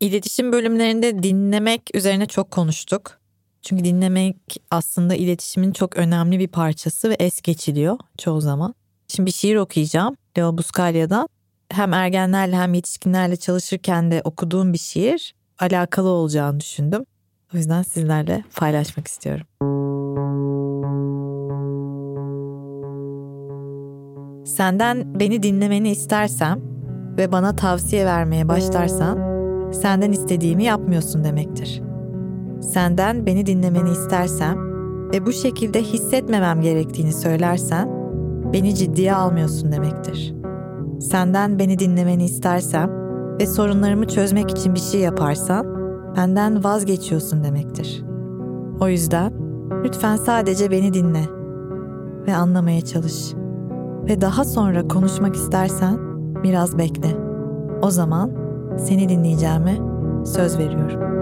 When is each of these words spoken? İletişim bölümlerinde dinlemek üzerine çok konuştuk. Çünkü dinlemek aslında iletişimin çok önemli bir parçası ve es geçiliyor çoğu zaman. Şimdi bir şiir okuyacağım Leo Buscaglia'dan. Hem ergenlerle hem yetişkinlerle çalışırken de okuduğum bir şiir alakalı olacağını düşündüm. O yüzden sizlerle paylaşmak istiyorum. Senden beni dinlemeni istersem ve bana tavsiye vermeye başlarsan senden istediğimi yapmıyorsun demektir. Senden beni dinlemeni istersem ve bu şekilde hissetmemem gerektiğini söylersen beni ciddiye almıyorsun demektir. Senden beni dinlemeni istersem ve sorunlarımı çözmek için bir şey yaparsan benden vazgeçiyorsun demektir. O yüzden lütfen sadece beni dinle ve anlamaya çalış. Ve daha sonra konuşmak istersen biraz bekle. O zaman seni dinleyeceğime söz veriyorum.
İletişim 0.00 0.52
bölümlerinde 0.52 1.22
dinlemek 1.22 1.90
üzerine 1.94 2.26
çok 2.26 2.50
konuştuk. 2.50 3.18
Çünkü 3.62 3.84
dinlemek 3.84 4.36
aslında 4.70 5.14
iletişimin 5.14 5.72
çok 5.72 5.96
önemli 5.96 6.38
bir 6.38 6.48
parçası 6.48 7.10
ve 7.10 7.14
es 7.14 7.40
geçiliyor 7.42 7.98
çoğu 8.18 8.40
zaman. 8.40 8.74
Şimdi 9.08 9.26
bir 9.26 9.32
şiir 9.32 9.56
okuyacağım 9.56 10.16
Leo 10.38 10.58
Buscaglia'dan. 10.58 11.28
Hem 11.70 11.92
ergenlerle 11.92 12.56
hem 12.56 12.74
yetişkinlerle 12.74 13.36
çalışırken 13.36 14.10
de 14.10 14.20
okuduğum 14.24 14.72
bir 14.72 14.78
şiir 14.78 15.34
alakalı 15.58 16.08
olacağını 16.08 16.60
düşündüm. 16.60 17.04
O 17.54 17.56
yüzden 17.56 17.82
sizlerle 17.82 18.44
paylaşmak 18.56 19.08
istiyorum. 19.08 19.46
Senden 24.46 25.20
beni 25.20 25.42
dinlemeni 25.42 25.90
istersem 25.90 26.60
ve 27.16 27.32
bana 27.32 27.56
tavsiye 27.56 28.06
vermeye 28.06 28.48
başlarsan 28.48 29.27
senden 29.72 30.12
istediğimi 30.12 30.64
yapmıyorsun 30.64 31.24
demektir. 31.24 31.82
Senden 32.60 33.26
beni 33.26 33.46
dinlemeni 33.46 33.90
istersem 33.90 34.58
ve 35.12 35.26
bu 35.26 35.32
şekilde 35.32 35.82
hissetmemem 35.82 36.60
gerektiğini 36.60 37.12
söylersen 37.12 37.88
beni 38.52 38.74
ciddiye 38.74 39.14
almıyorsun 39.14 39.72
demektir. 39.72 40.34
Senden 41.00 41.58
beni 41.58 41.78
dinlemeni 41.78 42.24
istersem 42.24 42.90
ve 43.40 43.46
sorunlarımı 43.46 44.06
çözmek 44.06 44.50
için 44.50 44.74
bir 44.74 44.80
şey 44.80 45.00
yaparsan 45.00 45.66
benden 46.16 46.64
vazgeçiyorsun 46.64 47.44
demektir. 47.44 48.04
O 48.80 48.88
yüzden 48.88 49.32
lütfen 49.84 50.16
sadece 50.16 50.70
beni 50.70 50.94
dinle 50.94 51.22
ve 52.26 52.36
anlamaya 52.36 52.80
çalış. 52.80 53.34
Ve 54.08 54.20
daha 54.20 54.44
sonra 54.44 54.88
konuşmak 54.88 55.34
istersen 55.36 55.98
biraz 56.42 56.78
bekle. 56.78 57.16
O 57.82 57.90
zaman 57.90 58.47
seni 58.78 59.08
dinleyeceğime 59.08 59.78
söz 60.26 60.58
veriyorum. 60.58 61.18